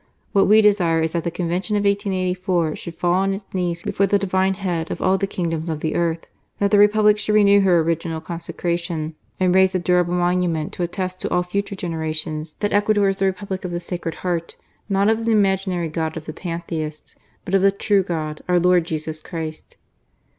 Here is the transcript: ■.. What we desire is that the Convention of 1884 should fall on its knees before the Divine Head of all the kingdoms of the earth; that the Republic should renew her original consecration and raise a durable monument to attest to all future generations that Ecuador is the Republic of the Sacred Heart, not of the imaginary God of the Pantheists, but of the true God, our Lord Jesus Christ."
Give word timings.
■.. 0.01 0.03
What 0.31 0.47
we 0.47 0.61
desire 0.61 0.99
is 1.01 1.13
that 1.13 1.23
the 1.25 1.29
Convention 1.29 1.75
of 1.77 1.85
1884 1.85 2.75
should 2.75 2.95
fall 2.95 3.13
on 3.13 3.35
its 3.35 3.45
knees 3.53 3.83
before 3.83 4.07
the 4.07 4.17
Divine 4.17 4.55
Head 4.55 4.89
of 4.89 4.99
all 4.99 5.19
the 5.19 5.27
kingdoms 5.27 5.69
of 5.69 5.81
the 5.81 5.93
earth; 5.93 6.25
that 6.57 6.71
the 6.71 6.79
Republic 6.79 7.19
should 7.19 7.35
renew 7.35 7.61
her 7.61 7.81
original 7.81 8.19
consecration 8.19 9.13
and 9.39 9.53
raise 9.53 9.75
a 9.75 9.79
durable 9.79 10.15
monument 10.15 10.73
to 10.73 10.81
attest 10.81 11.19
to 11.19 11.29
all 11.29 11.43
future 11.43 11.75
generations 11.75 12.55
that 12.61 12.73
Ecuador 12.73 13.09
is 13.09 13.17
the 13.17 13.25
Republic 13.27 13.63
of 13.63 13.69
the 13.69 13.79
Sacred 13.79 14.15
Heart, 14.25 14.55
not 14.89 15.07
of 15.07 15.25
the 15.25 15.33
imaginary 15.33 15.87
God 15.87 16.17
of 16.17 16.25
the 16.25 16.33
Pantheists, 16.33 17.15
but 17.45 17.53
of 17.53 17.61
the 17.61 17.69
true 17.71 18.01
God, 18.01 18.41
our 18.49 18.59
Lord 18.59 18.85
Jesus 18.85 19.21
Christ." 19.21 19.77